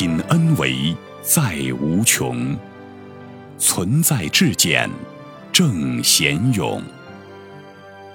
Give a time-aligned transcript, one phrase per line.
[0.00, 2.56] 品恩为在无穷，
[3.58, 4.88] 存在至简
[5.52, 6.82] 正贤勇，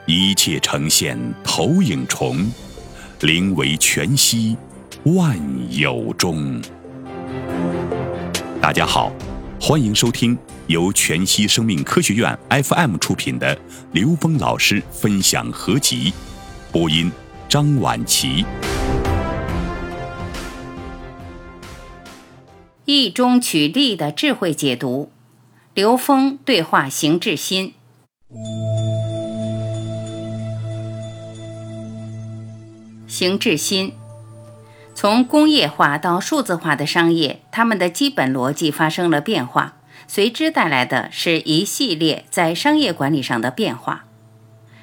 [0.07, 2.51] 一切呈现投影重，
[3.21, 4.57] 灵为全息
[5.03, 5.37] 万
[5.69, 6.59] 有中。
[8.59, 9.11] 大家好，
[9.61, 13.55] 欢迎收听由全息生命科学院 FM 出品的
[13.91, 16.11] 刘峰老师分享合集，
[16.71, 17.11] 播音
[17.47, 18.43] 张婉琪。
[22.87, 25.09] 易中取利的智慧解读，
[25.73, 27.73] 刘峰对话邢志新。
[33.07, 33.93] 邢志新，
[34.93, 39.77] 从工业化到数字化的商业，他们的基本逻辑发生了变化，
[40.07, 44.05] 随之带来的是一系列在商业管理上的变化。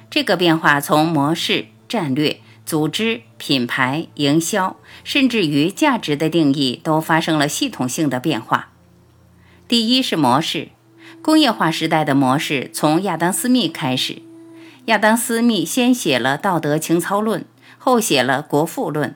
[0.09, 2.41] 这个变化从模式、战略。
[2.65, 8.69] 组织、品牌、营销，甚至于价值的定义，都发生了系统性的变化。
[9.67, 10.69] 第一是模式，
[11.21, 14.21] 工业化时代的模式从亚当·斯密开始。
[14.85, 17.41] 亚当·斯密先写了《道德情操论》，
[17.77, 19.09] 后写了《国富论》，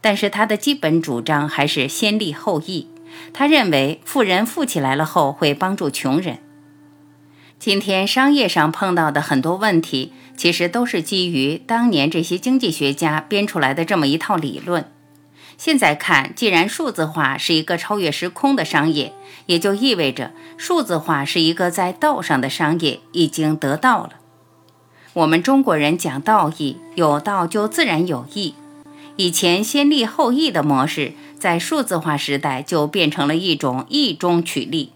[0.00, 2.88] 但是他的基本主张还是先利后义。
[3.32, 6.38] 他认为，富人富起来了后会帮助穷人。
[7.58, 10.12] 今天商业上碰到的很多问题。
[10.36, 14.88] 其实都是基于当年这些经济学家编出来的这么一套理论。
[15.56, 19.12] 现在看，既然数字化是一个超越时空的商业，
[19.46, 24.10] 也就意味着数字化是一个在道上的商业已经得到了。
[25.14, 28.54] 我们中国人讲道义，有道就自然有义。
[29.16, 34.92] 以前先利后义的模式，在数字化时代就变成了一种义中取利。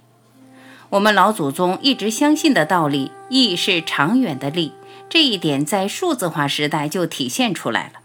[0.92, 4.72] 我们老祖宗一直相信的道理，义是长远的利。
[5.08, 8.00] 这一点在数字化时代就体现出来了。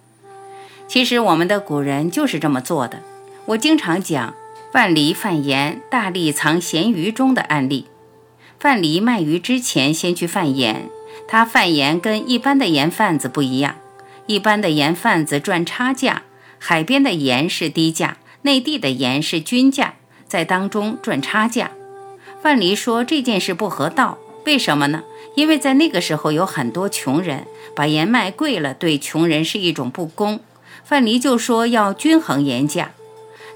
[0.87, 3.01] 其实我们的古人就是这么做的。
[3.47, 4.33] 我经常讲
[4.71, 7.87] 范蠡贩盐，大力藏咸鱼中的案例。
[8.57, 10.89] 范蠡卖鱼之前先去贩盐，
[11.27, 13.75] 他贩盐跟一般的盐贩子不一样。
[14.27, 16.21] 一般的盐贩子赚差价，
[16.57, 21.71] 海边的盐是低价，内地的盐是均价，在当中赚差价。
[22.41, 25.03] 范蠡说这件事不合道，为什么呢？
[25.35, 30.39] 因为在那个时候有很多穷人，把盐卖贵了，对穷人是一种不公。
[30.83, 32.91] 范蠡就说要均衡盐价，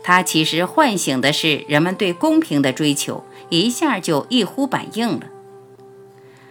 [0.03, 5.21] 他其实唤醒的是人们对公平的追求，一下就一呼百应了。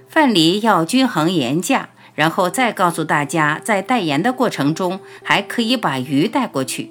[0.08, 6.91] 范蠡要均衡盐价，然后再告诉大家，在带盐的过程中还可以把鱼带过去。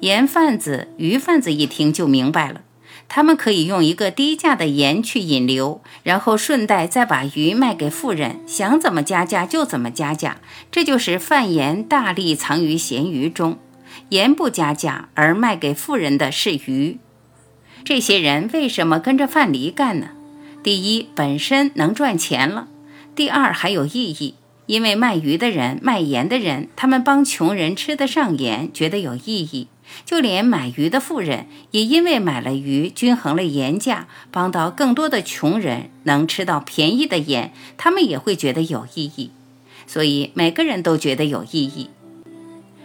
[0.00, 2.60] 盐贩子、鱼贩子一听就明白了。
[3.08, 10.38] 他们可以用一个低价的盐去引流，然后顺带再把鱼卖给富人，想怎么加价就怎么加价。
[10.70, 13.58] 这就是贩盐大力藏于咸鱼中，
[14.10, 16.98] 盐不加价而卖给富人的是鱼。
[17.84, 20.08] 这些人为什么跟着范蠡干呢？
[20.62, 22.66] 第一，本身能赚钱了；
[23.14, 24.34] 第二，还有意义，
[24.66, 29.68] 因为卖鱼的人、卖盐的人，他们帮穷人吃得上盐，觉得有意义。
[30.04, 39.30] 就连买鱼的富人，也因为买了鱼，均衡了盐价，帮到更多的穷人能吃到便宜的盐，他们也会觉得有意义。
[39.86, 41.90] 所以每个人都觉得有意义。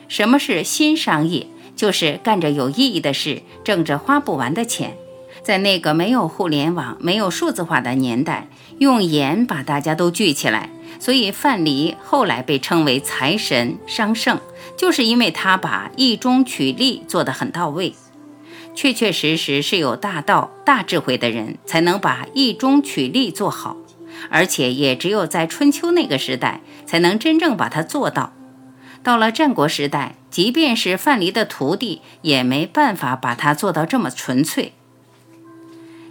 [0.08, 1.48] 什么是新商业？
[1.76, 4.96] 就是干着有意义的事，挣着花不完的钱。
[5.42, 8.48] 在那个没有互联网、没有数字化的年代，
[8.78, 10.70] 用盐把大家都聚起来。
[11.00, 14.40] 所以范蠡后来被称为财神、商圣。
[14.78, 17.94] 就是因为他把义中取利做得很到位，
[18.74, 23.78] 确确实实是有大道、大智慧的人才能把义中取利做好，
[24.30, 28.34] 而且也只有在春秋那个时代才能真正把它做到。
[29.04, 34.74] 到了战国时代，即便是范蠡的徒弟，也没办法把它做到这么纯粹。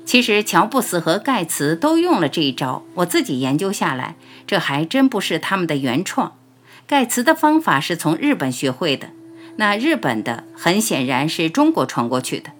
[0.05, 6.33] 其实乔布斯和盖茨都用了这一招，我自己研究下来，这还真不是他们的原创。
[6.91, 9.11] 盖茨的方法是从日本学会的，
[9.55, 12.51] 那日本的很显然是中国传过去的。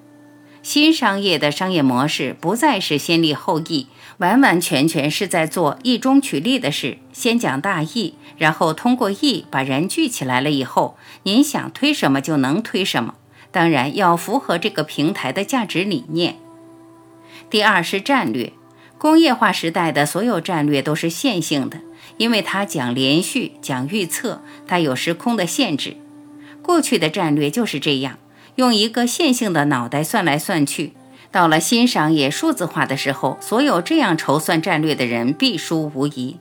[0.63, 3.89] 新商业的商业模式不再是先利后义，
[4.19, 6.99] 完完全全是在做义中取利的事。
[7.13, 13.15] 先讲大义，然后通过义把人聚起来了以后，您想推什么就能推什么，
[13.51, 16.37] 当然要符合这个平台的价值理念。
[17.51, 18.53] 第二是战略，
[18.97, 21.81] 工业化时代的所有战略都是线性的。
[22.21, 25.97] 因为它讲连续，讲预测，它有时空的限制。
[26.61, 28.19] 过去的战略就是这样，
[28.57, 30.93] 用一个线性的脑袋算来算去。
[31.33, 36.37] 到了欣赏也数字化的时候，所有这样筹算战略的人必输无疑。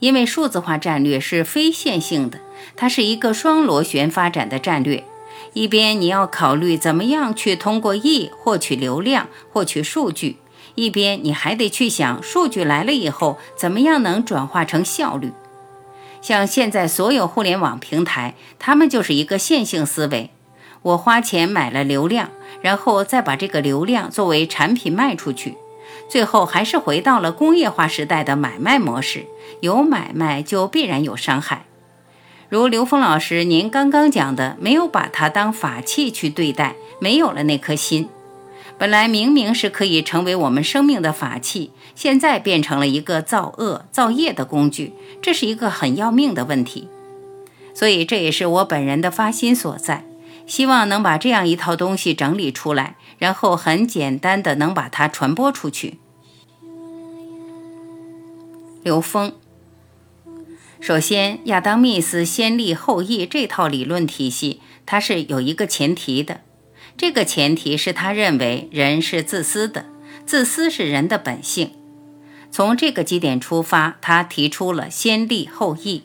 [0.00, 2.38] 因为数字化战略是非线性的，
[2.76, 5.02] 它是一个双螺旋发展的战略。
[5.54, 10.36] 一边你要考虑怎么样去通过 E 获取流量、获取数据，
[10.74, 15.32] 一边你还得去想数据来了以后怎么样能转化成效率。
[16.20, 20.30] 像现在所有互联网平台，他们就是一个线性思维。
[20.82, 22.30] 我花钱买了流量，
[22.60, 25.56] 然后再把这个流量作为产品卖出去，
[26.08, 29.26] 最后还是回到了工业化时代的买卖模式。
[29.60, 31.66] 有买卖就必然有伤害。
[32.48, 38.08] 如刘峰老师您刚刚讲的，没有把它当法器去对待，没有了那颗心。
[38.78, 46.88] 本来明明是可以成为我们生命的法器，现在变成了一个造恶造业的工具，这是一个很要命的问题。
[47.74, 50.04] 所以这也是我本人的发心所在。
[50.44, 55.98] 希望能把这样一套东西整理出来，然后很简单的能把它传播出去。
[58.82, 59.32] 刘峰，
[60.80, 66.40] 首先，亚当·密斯先立后义这套理论体系，它是有一个前提的。
[66.96, 69.86] 这个前提是他认为人是自私的，
[70.24, 71.72] 自私是人的本性。
[72.50, 76.02] 从这个基点出发，他提出了先立后义。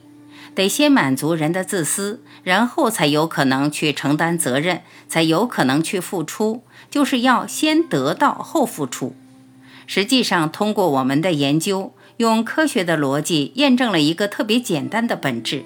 [0.56, 9.16] 得先满足人的自私，然后才有可能去承担责任，才有可能去付出，就是要先得到后付出。
[9.86, 15.64] 实际上，通过我们的研究，用科学的逻辑验证了一个特别简单的本质：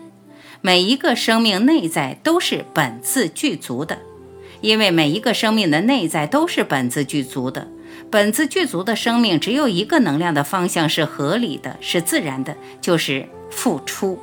[0.60, 4.00] 每一个生命内在都是本自具足的，
[4.62, 7.68] 因为每一个生命的内在都是本自具足的。
[8.10, 14.20] 本自具足的生命只有一个能量的方向是合理的，是自然的，就是付出。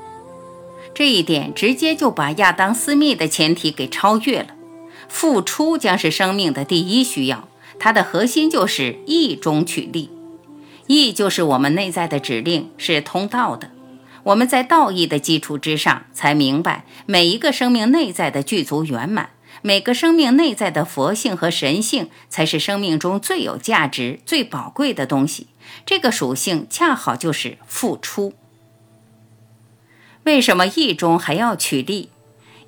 [0.95, 4.49] 这一点直接就把亚当·斯密的前提给超越了。
[5.09, 7.49] 付出将是生命的第一需要，
[7.79, 10.11] 它的核心就是意中取利。
[10.87, 13.71] 意就是我们内在的指令，是通道的。
[14.25, 19.31] 我们在道义的基础之上，才明白每一个生命内在的具足圆满，
[19.63, 25.49] 每个生命内在的佛性和神性，才是生命中最有价值、最宝贵的东西。
[25.85, 28.35] 这个属性恰好就是付出。
[30.25, 32.11] 为什么意中还要取利？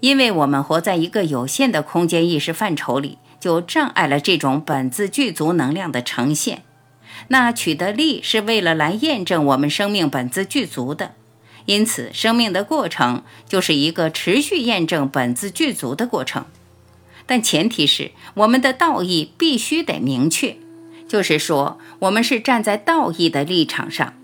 [0.01, 6.63] 因为我们活在一个有限的空间意识范畴里，就障碍了这种本自具足能量的呈现。
[7.29, 11.13] 那取得利是为了来验证我们生命本自具足的，
[11.67, 16.47] 因此生命的过程就是一个持续验证本自具足的过程。
[17.31, 20.57] 但前提是我们的道义必须得明确，
[21.07, 24.15] 就是说我们是站在道义的立场上。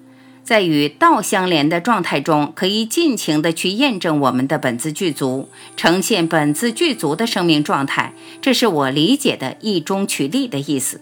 [0.43, 8.13] 在与道相连的状态中，可以尽情的去验证我们的本自具足，呈现本自具足的生命状态。
[8.43, 11.01] 这是我理解的“义中取利”的意思。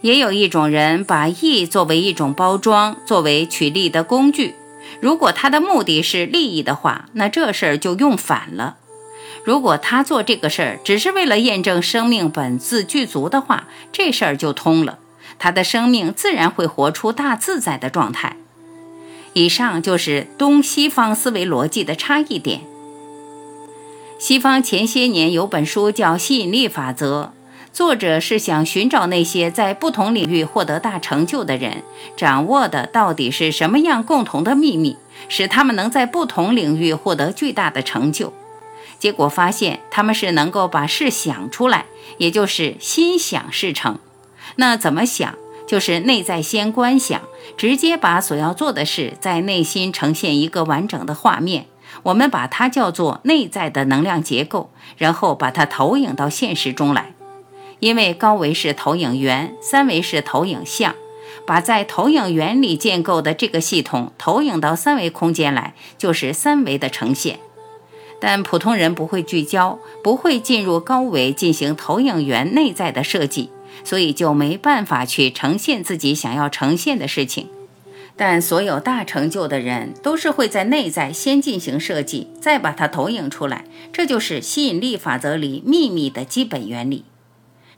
[0.00, 4.56] 也有一种人把义作为一种包装，作为取利的工具。
[5.00, 8.78] 如果他的目的是利益的话，那这事儿就用反了。
[9.44, 14.98] 如果他做这个事儿只是为了验证生命本自具足的话，这事儿就通了。
[15.38, 18.36] 他的生命自然会活出大自在的状态。
[19.34, 22.62] 以上就是东西方思维逻辑的差异点。
[24.18, 27.32] 西方前些年有本书叫《吸引力法则》，
[27.70, 31.82] 作者是想寻找那些在不同领域获得大成就的人，
[32.16, 34.96] 掌握的到底是什么样共同的秘密，
[35.28, 38.32] 使他们能在不同领域获得巨大的成就。
[38.98, 41.86] 结果发现，他们是能够把事想出来，
[42.18, 43.98] 也就是心想事成。
[44.56, 45.34] 那怎么想？
[45.66, 47.20] 就是内在先观想，
[47.56, 51.66] 直接把所要做的事在内心呈现一个完整的画面。
[52.04, 57.14] 我们把它叫做内在的能量结构，然后把它投影到现实中来。
[57.80, 60.94] 因为高维是投影源，三维是投影像，
[61.44, 67.40] 把在投影源里建构的这个系统投影到三维空间来，就是三维的呈现。
[68.20, 73.50] 但普通人不会聚焦，不会进入高维进行投影源内在的设计。
[73.84, 77.48] 所以就没办法去呈现自己想要呈现的事情，
[78.16, 87.04] 但所有大成就的人都是会在内在先进行设计，再把它投影出来，这就是吸引力法则里秘密的基本原理。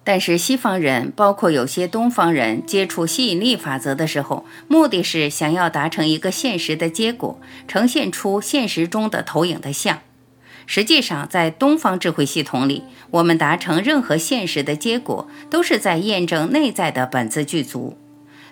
[0.04, 9.98] 但是西方人，包括有些东方人，接触吸引力法则的时候，目的是想要达成一个现实的结果，呈现出现实中的投影的像。
[10.70, 17.96] 实际上，在东方智慧系统里，我们达成任何现实的结果，都是在验证内在的本自具足。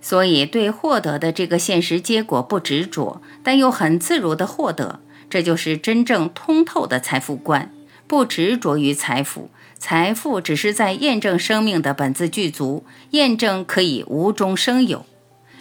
[0.00, 7.70] 所以，对获得的这个现实结果不执着，但又很自如地获得，这就是真正通透的财富观。
[8.06, 15.04] 不执着于财富，财富只是在验证生命的本自具足，验证可以无中生有。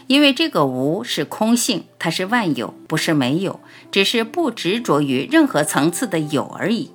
[0.08, 3.60] 因为这个无是空性，它是万有，不是没有，
[3.92, 6.92] 只是不执着于任何层次的有而已。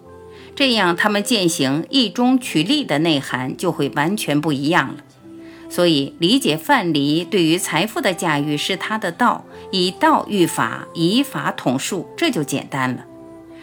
[0.55, 4.97] 这样他们践行义中取利的内涵就会完全不一样了。
[5.69, 13.05] 所以，理解范蠡对于财富的驾驭是他的道，以道驭法，以法统术，这就简单了。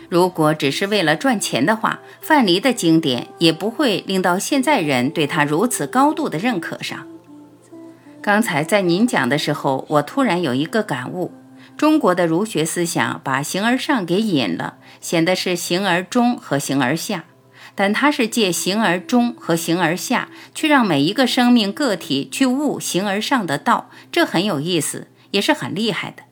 [0.08, 7.06] 如果只是为了赚钱的话，范蠡的经典也不会令到现在人对他如此高度的认可上。
[8.28, 11.32] 刚才在您讲的时候，我突然有一个感悟：
[11.78, 17.24] 中国的儒学思想把形而上给隐了，显得是形而中和形而下，
[17.74, 26.24] 但它是借形而中和形而下，去让每一个生命个体去悟形而上的道，这很有意思，也是很厉害的。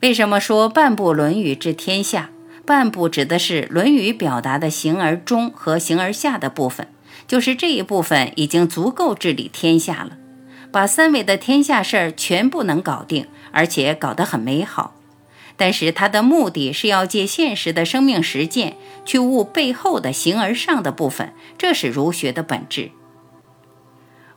[0.00, 2.30] 为什么说半部《论语》治天下？
[2.64, 6.88] 半部指的是《论语》表达的形而中和形而下的部分，
[7.28, 10.16] 就是这一部分已经足够治理天下了，
[10.74, 14.96] 把三维的天下事儿全部能搞定，而且搞得很美好。
[15.56, 22.90] 但是它的目的是要借现实的生命实践去悟背后的形而上的部分，这是儒学的本质。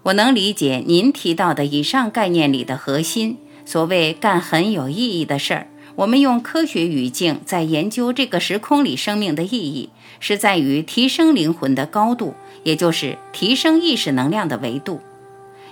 [0.04, 5.68] 我能理解您提到的以上概念里的核心，所谓干很有意义的事儿。
[5.96, 9.90] 我们用科学语境在研究这个时空里生命的意义，
[10.20, 15.02] 是在于提升灵魂的高度，也就是提升意识能量的维度。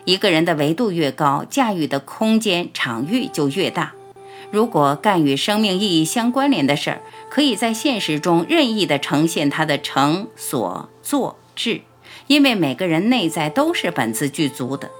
[0.06, 3.94] 一个人的维度越高，驾驭的空间场域就越大。
[4.52, 11.82] 如果干与生命意义相关联的事儿，可以在现实中任意的呈现它的成、所、作、智，
[12.28, 14.92] 因为每个人内在都是本自具足的。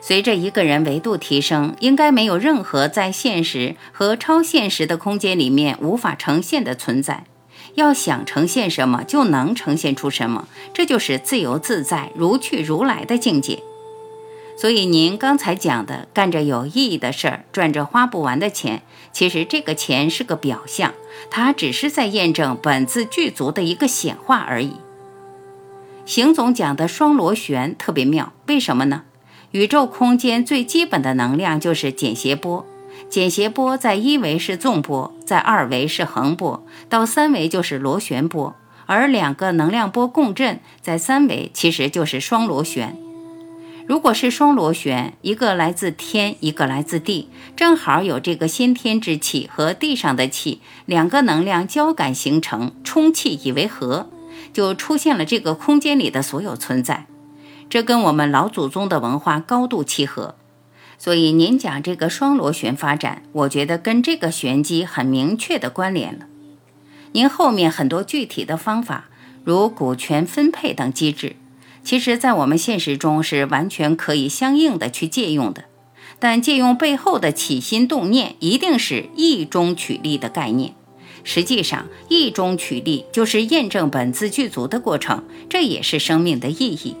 [0.00, 7.24] 随着一个人维度提升，应该没有任何在现实和超现实的空间里面无法呈现的存在。
[7.74, 13.62] 要想呈现什么，就能呈现出什么，这就是自由自在、如去如来的境界。
[14.56, 18.82] 所以您刚才讲的干着有意义的事儿，赚着花不完的钱，
[19.12, 20.92] 其实这个钱是个表象，
[21.30, 24.76] 它只是在验证本自具足的一个显化而已。
[26.04, 29.02] 邢总讲的双螺旋特别妙，为什么呢？
[29.52, 32.64] 宇宙空间最基本的能量就是简谐波，
[33.08, 38.54] 简谐波在一维是纵波，在二维是横波，到三维就是螺旋波。
[38.86, 42.96] 而两个能量波共振，在三维其实就是双螺旋。
[43.86, 54.08] 如果是双螺旋，一个来自天，一个来自地，正好有这个先天之气和地上的气，两个能量交感形成充气以为和，
[54.52, 57.06] 就出现了这个空间里的所有存在。
[57.68, 60.36] 这跟我们老祖宗的文化高度契合，
[60.98, 66.26] 所以您讲这个双螺旋发展，我觉得跟这个玄机很明确的关联了。
[67.12, 69.06] 您后面很多具体的方法，
[69.42, 71.36] 如股权分配等机制，
[71.84, 75.64] 其实在我们现实中是完全可以相应的去借用的。
[76.18, 80.74] 但借用背后的起心动念，一定是意中取利的概念。
[81.24, 86.96] 实际上，意中取利就是验证本自具足的过程，这也是生命的意义。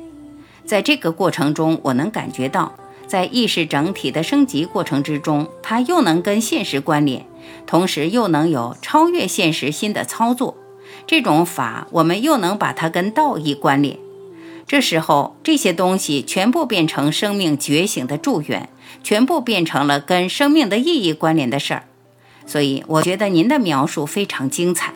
[0.64, 2.74] 在这个过程中，我能感觉到，
[3.06, 7.24] 在意识整体的升级过程之中，它又能跟现实关联，
[7.66, 10.56] 同时又能有超越现实新的操作。
[11.06, 13.98] 这种法，我们又能把它跟道义关联。
[14.72, 18.70] 这时候，这些东西全部变成生命觉醒的祝愿，
[19.04, 21.84] 全部变成了跟生命的意义关联的事儿。
[22.46, 24.94] 所以，我觉得您的描述非常精彩。